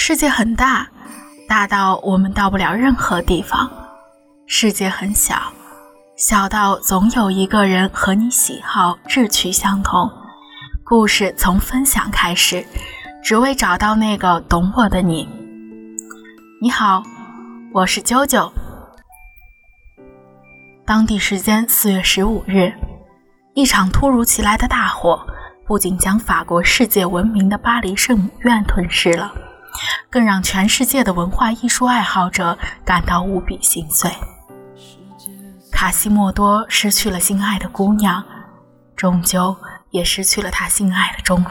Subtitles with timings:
[0.00, 0.88] 世界很大，
[1.48, 3.68] 大到我们到不了任何地方；
[4.46, 5.52] 世界很小，
[6.16, 10.08] 小到总有一个人和你喜好、志趣相同。
[10.84, 12.64] 故事从分享开始，
[13.24, 15.28] 只为找到那个懂我的你。
[16.62, 17.02] 你好，
[17.74, 18.50] 我是啾啾。
[20.86, 22.72] 当地时间四月十五日，
[23.52, 25.26] 一场突如其来的大火，
[25.66, 29.34] 不仅将法国世界闻名的巴黎圣母院吞噬了。
[30.10, 34.10] 更让全世界的文化艺术爱好者感到无比心碎。
[35.72, 38.24] 卡西莫多失去了心爱的姑娘，
[38.96, 39.56] 终究
[39.90, 41.50] 也失去了他心爱的钟楼。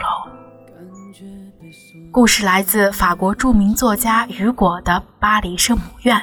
[2.10, 6.16] 故事来自法国著名作家雨果的《巴黎圣母院》。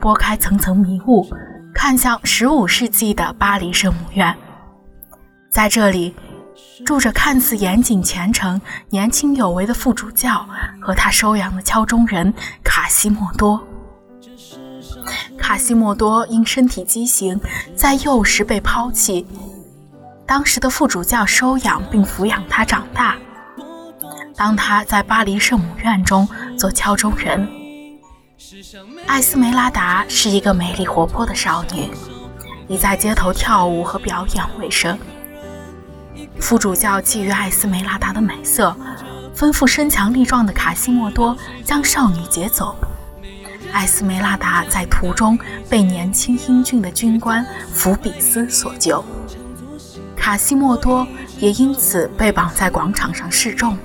[0.00, 1.28] 拨开层层迷雾，
[1.74, 4.36] 看向15世纪的巴黎圣母院，
[5.50, 6.14] 在这里。
[6.84, 10.48] 住着看似严谨虔诚、年轻有为的副主教
[10.80, 12.32] 和他收养的敲钟人
[12.64, 13.62] 卡西莫多。
[15.38, 17.38] 卡西莫多因身体畸形，
[17.76, 19.26] 在幼时被抛弃，
[20.26, 23.16] 当时的副主教收养并抚养他长大。
[24.36, 27.46] 当他在巴黎圣母院中做敲钟人，
[29.06, 31.90] 艾斯梅拉达是一个美丽活泼的少女，
[32.68, 34.98] 以在街头跳舞和表演为生。
[36.40, 38.74] 副主教觊觎艾斯梅拉达的美色，
[39.36, 42.76] 吩咐身强力壮的卡西莫多将少女劫走。
[43.72, 49.04] 艾斯梅拉达在途中被年轻英俊的军官福比斯所救，
[50.16, 51.06] 卡西莫多
[51.38, 53.78] 也因此被绑在广场上示众。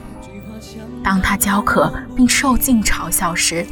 [1.03, 3.63] 当他焦渴并受尽嘲笑时，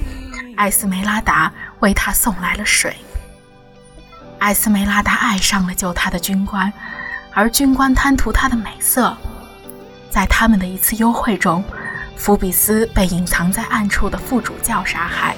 [0.56, 2.96] 艾斯梅拉达为他送来了水。
[4.38, 6.72] 艾斯梅拉达爱上了救他的军官。
[7.34, 9.16] 而军官贪图她的美色，
[10.10, 11.64] 在他们的一次幽会中，
[12.16, 15.36] 福比斯被隐藏在暗处的副主教杀害。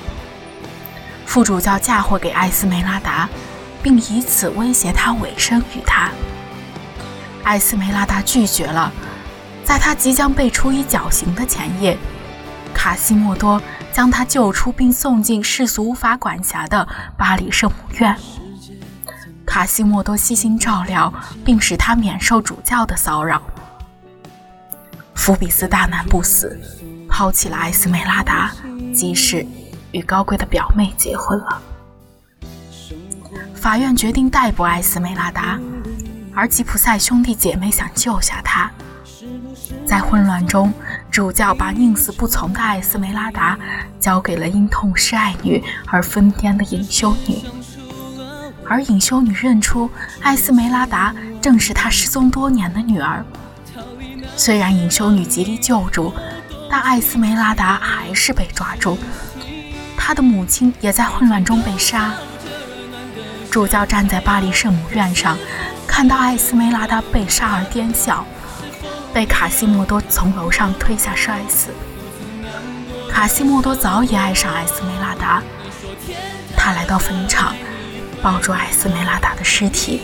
[1.26, 3.28] 副主教嫁祸给艾斯梅拉达，
[3.82, 6.10] 并以此威胁她委身于他。
[7.44, 8.92] 艾斯梅拉达拒绝了。
[9.64, 11.98] 在他即将被处以绞刑的前夜，
[12.72, 13.60] 卡西莫多
[13.92, 18.16] 将他救出，并送进世俗无法管辖的巴黎圣母院。
[19.56, 21.14] 卡西莫多悉心照料，
[21.46, 23.42] 并使他免受主教的骚扰。
[25.14, 26.60] 福比斯大难不死，
[27.08, 28.52] 抛弃了艾斯梅拉达，
[28.94, 29.48] 即使
[29.94, 31.62] 与高贵的表妹结婚了。
[33.56, 35.58] 法院决定逮捕艾斯梅拉达，
[36.36, 38.70] 而吉普赛兄弟姐妹想救下她。
[39.88, 40.74] 在混乱中，
[41.10, 43.58] 主教把宁死不从的艾斯梅拉达
[44.02, 47.42] 交给了因痛失爱女而疯癫的隐修女。
[48.68, 49.90] 而隐修女认出
[50.22, 53.24] 艾斯梅拉达正是她失踪多年的女儿。
[54.36, 56.14] 虽然隐修女极力救助，
[56.70, 58.98] 但艾斯梅拉达还是被抓住。
[59.96, 62.14] 她的母亲也在混乱中被杀。
[63.52, 65.38] 主教站在巴黎圣母院上，
[65.88, 68.26] 看到艾斯梅拉达被杀而癫笑，
[69.14, 71.70] 被卡西莫多从楼上推下摔死。
[73.10, 75.42] 卡西莫多早已爱上艾斯梅拉达，
[76.58, 77.56] 他来到坟场。
[78.26, 80.02] 抱住艾斯梅拉达的尸体，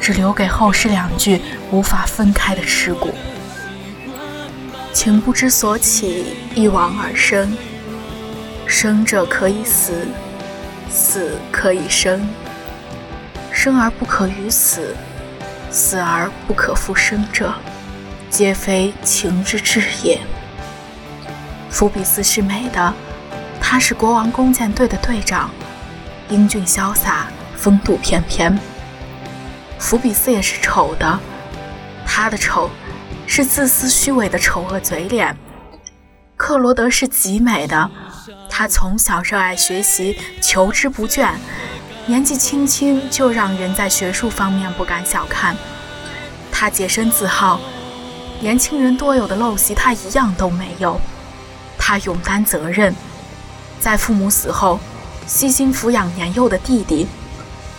[0.00, 1.40] 只留给后世两具
[1.72, 3.12] 无法分开的尸骨。
[4.92, 7.52] 情不知所起，一往而生。
[8.68, 10.06] 生者可以死，
[10.88, 12.24] 死可以生。
[13.50, 14.94] 生而不可与死，
[15.72, 17.52] 死而不可复生者，
[18.30, 20.20] 皆非情之至也。
[21.68, 22.94] 福比斯是美的，
[23.60, 25.50] 他是国王弓箭队的队长。
[26.30, 27.26] 英俊潇洒，
[27.56, 28.58] 风度翩翩。
[29.78, 31.18] 福比斯也是丑的，
[32.06, 32.70] 他的丑
[33.26, 35.36] 是自私虚伪的丑恶嘴脸。
[36.36, 37.90] 克罗德是极美的，
[38.48, 41.30] 他从小热爱学习，求之不倦，
[42.06, 45.54] 年纪轻轻就让人在学术方面不敢小看。
[46.50, 47.60] 他洁身自好，
[48.40, 50.98] 年轻人多有的陋习他一样都没有。
[51.78, 52.94] 他勇担责任，
[53.78, 54.80] 在父母死后。
[55.26, 57.06] 悉心抚养年幼的弟弟，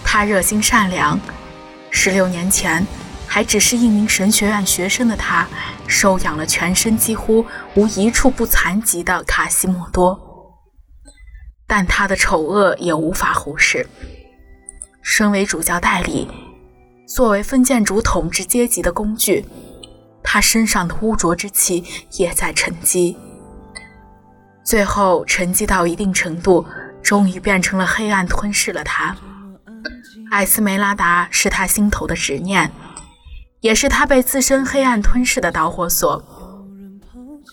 [0.03, 1.19] 他热心善良。
[1.91, 2.85] 十六年前，
[3.27, 5.47] 还只是一名神学院学生的他，
[5.87, 7.45] 收养了全身几乎
[7.75, 10.19] 无一处不残疾的卡西莫多。
[11.67, 13.87] 但他的丑恶也无法忽视。
[15.01, 16.27] 身为主教代理，
[17.07, 19.45] 作为封建主统治阶级的工具，
[20.23, 21.83] 他身上的污浊之气
[22.13, 23.15] 也在沉积。
[24.63, 26.65] 最后沉积到一定程度。
[27.05, 29.15] 终于变成了黑暗，吞噬了他。
[30.31, 32.71] 艾斯梅拉达是他心头的执念，
[33.59, 36.23] 也是他被自身黑暗吞噬的导火索。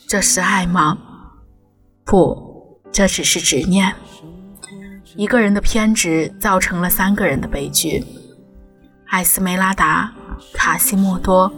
[0.08, 0.96] 这是爱吗？
[2.02, 3.94] 不，这只是执念。
[5.16, 8.02] 一个人的偏执造成了三个人的悲剧：
[9.08, 10.10] 艾斯梅拉达、
[10.54, 11.52] 卡西莫多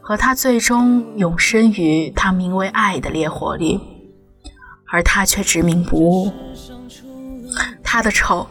[0.00, 3.80] 和他最终永生于他名为爱的烈火里，
[4.92, 6.32] 而他却执迷不悟。
[7.92, 8.46] 他的丑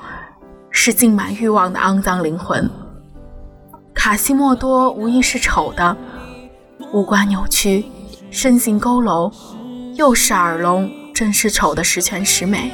[0.69, 2.69] 是浸满欲望的肮脏灵魂。
[3.91, 5.97] 卡西莫多无疑是丑的，
[6.93, 7.83] 五官扭曲，
[8.29, 9.33] 身形佝偻，
[9.95, 12.71] 又是耳聋，正是丑的十全十美。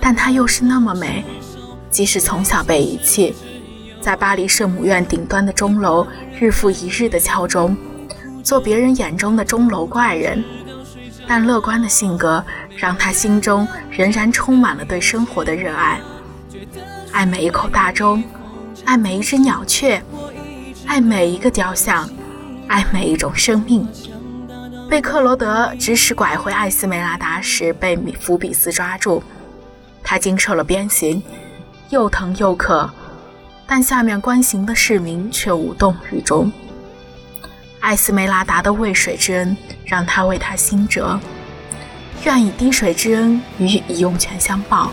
[0.00, 1.24] 但她又是那么美，
[1.90, 3.34] 即使从小被遗弃，
[4.00, 6.06] 在巴黎圣母院顶端的钟楼
[6.38, 7.76] 日复一日的敲钟，
[8.44, 10.44] 做别人眼中的钟楼怪人，
[11.26, 12.44] 但乐观的性格
[12.76, 16.00] 让他心中仍然充满了对生活的热爱，
[17.12, 18.22] 爱每一口大钟。
[18.84, 20.00] 爱每一只鸟雀，
[20.86, 22.08] 爱每一个雕像，
[22.68, 23.88] 爱每一种生命。
[24.88, 29.20] 被克罗德指使拐回艾斯梅拉达时，被米福比斯抓住，
[30.04, 31.20] 他经受了鞭刑，
[31.88, 32.88] 又疼又渴，
[33.66, 36.52] 但下面观刑的市民却无动于衷。
[37.80, 41.18] 艾斯梅拉达的喂水之恩让他为他心折，
[42.24, 44.90] 愿以滴水之恩与以涌泉相报，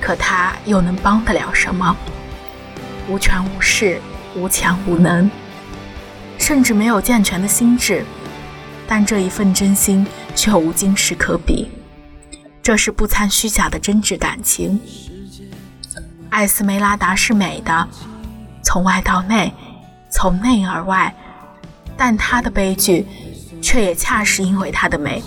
[0.00, 1.96] 可他又能帮得了什么？
[3.08, 4.00] 无权无势，
[4.34, 5.30] 无强无能，
[6.38, 8.04] 甚至没有健全的心智，
[8.86, 11.70] 但这一份真心却无金石可比。
[12.62, 14.80] 这是不掺虚假的真挚感情。
[16.30, 17.88] 艾斯梅拉达是美的，
[18.62, 19.52] 从外到内，
[20.08, 21.14] 从内而外，
[21.96, 23.06] 但她的悲剧，
[23.60, 25.22] 却也恰是因为她的美。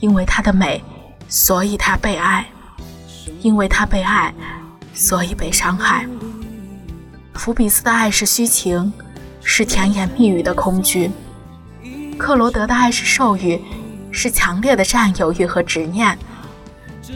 [0.00, 0.82] 因为她的美，
[1.28, 2.44] 所以她被爱；
[3.40, 4.34] 因为她被爱，
[4.92, 6.06] 所以被伤害。
[7.34, 8.92] 福比斯的爱是虚情，
[9.42, 11.10] 是甜言蜜语的空虚；
[12.18, 13.60] 克罗德的爱是授予，
[14.10, 16.14] 是强烈的占有欲和执念；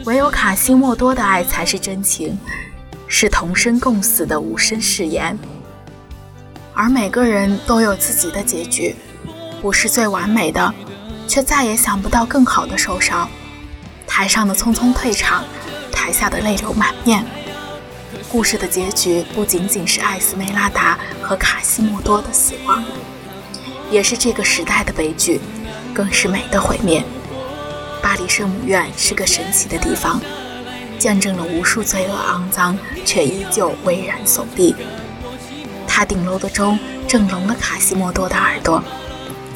[0.05, 2.37] 唯有卡西莫多的爱才是真情，
[3.07, 5.37] 是同生共死的无声誓言。
[6.73, 8.95] 而每个人都有自己的结局，
[9.61, 10.73] 不是最完美的，
[11.27, 13.27] 却再也想不到更好的收梢。
[14.07, 15.43] 台上的匆匆退场，
[15.91, 17.25] 台下的泪流满面。
[18.31, 22.83] 故事的结局不仅仅是艾斯梅拉达和卡西莫多的死亡，
[23.89, 25.39] 也是这个时代的悲剧，
[25.93, 27.03] 更是美的毁灭。
[28.01, 30.21] 巴黎圣母院是个神奇的地方，
[30.99, 34.75] 见证了无数罪恶肮脏，却依旧巍然耸立。
[35.87, 36.77] 它顶楼的钟
[37.07, 38.83] 震聋了卡西莫多的耳朵，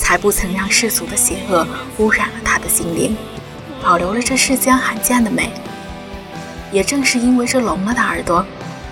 [0.09, 1.67] 才不曾让世俗的邪恶
[1.99, 3.15] 污染了他的心灵，
[3.79, 5.51] 保留了这世间罕见的美。
[6.71, 8.43] 也正是因为这聋了的耳朵。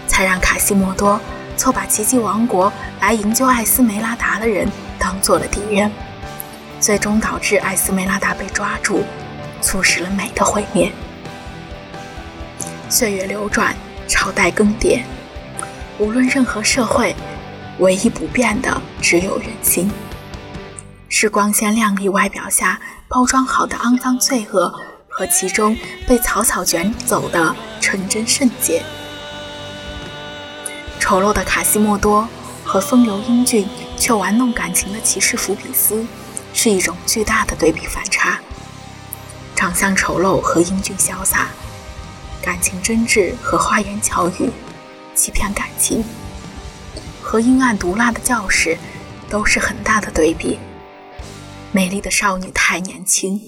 [0.05, 1.19] 才让卡西莫多
[1.55, 2.71] 错把奇迹王国
[3.01, 4.67] 来营救艾斯梅拉达的人
[4.99, 5.91] 当做了敌人，
[6.79, 9.03] 最终导致艾斯梅拉达被抓住，
[9.59, 10.91] 促使了美的毁灭。
[12.89, 13.75] 岁月流转，
[14.07, 15.01] 朝代更迭，
[15.97, 17.15] 无论任何社会，
[17.79, 19.91] 唯一不变的只有人心。
[21.19, 24.71] 是光鲜亮丽外表下包装好的肮脏罪恶，
[25.09, 25.75] 和其中
[26.07, 28.83] 被草草卷走的纯真圣洁。
[30.99, 32.29] 丑陋的卡西莫多
[32.63, 33.67] 和风流英俊
[33.97, 36.05] 却玩弄感情的骑士福比斯，
[36.53, 38.37] 是一种巨大的对比反差。
[39.55, 41.47] 长相丑陋和英俊潇洒，
[42.43, 44.51] 感情真挚和花言巧语
[45.15, 46.05] 欺骗感情，
[47.23, 48.77] 和阴暗毒辣的教士，
[49.27, 50.59] 都是很大的对比。
[51.71, 53.39] 美丽的少女太年轻，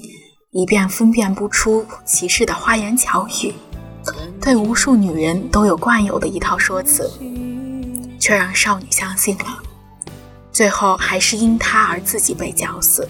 [0.51, 3.53] 以便分辨不出骑士的花言巧语，
[4.41, 7.09] 对无数女人都有惯有的一套说辞。
[8.19, 9.45] 却让少女相信了，
[10.51, 13.07] 最后还是因他而自己被绞死，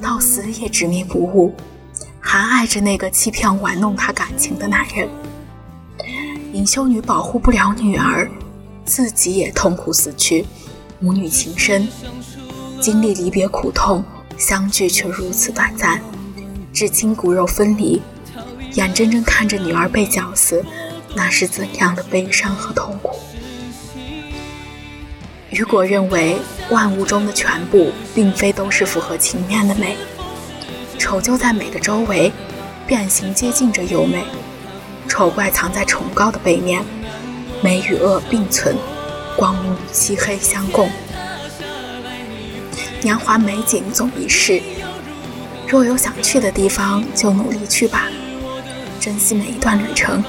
[0.00, 1.52] 到死也执迷不悟，
[2.20, 5.08] 还爱着那个欺骗玩弄她感情的男人。
[6.52, 8.30] 隐修女保护不了女儿，
[8.84, 10.46] 自己也痛苦死去，
[11.00, 11.88] 母女情深，
[12.82, 14.04] 经历离别苦痛，
[14.36, 16.02] 相聚却如此短暂，
[16.72, 18.02] 至今骨肉分离，
[18.72, 20.64] 眼睁睁看着女儿被绞死，
[21.14, 23.20] 那是怎样的悲伤和痛苦？
[25.50, 26.36] 雨果认为，
[26.70, 29.96] 万物中的全部并非都是符合情面的美，
[30.98, 32.32] 丑就在美的周围，
[32.84, 34.24] 变形接近着优美，
[35.06, 36.84] 丑怪藏在崇高的背面，
[37.62, 38.76] 美与恶并存，
[39.36, 40.90] 光明与漆黑相共。
[43.02, 44.62] 年华美景总一世。
[45.66, 48.06] 若有想去的地方就努力去吧。
[49.00, 50.22] 珍惜每一段旅程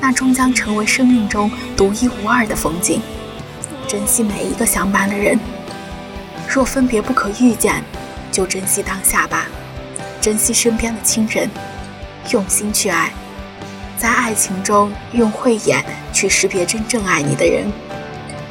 [0.00, 3.00] 那终将成为生命中独一无二的风景。
[3.86, 5.38] 珍惜每一个相伴的人
[6.48, 7.82] 若分别不可预见
[8.32, 9.46] 就珍惜当下吧。
[10.20, 11.48] 珍惜身边的亲人
[12.32, 13.12] 用心去爱。
[13.96, 17.70] 在爱情中用慧眼去识别真正爱你的人。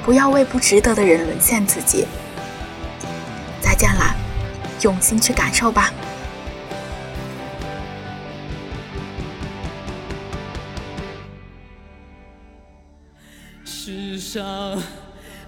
[0.03, 2.05] 不要为不值得的人沦陷自己
[3.79, 4.13] 见了
[4.81, 5.89] 用心去感受吧。
[13.63, 14.43] 世上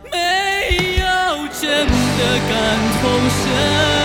[0.10, 4.01] 没有真的感同身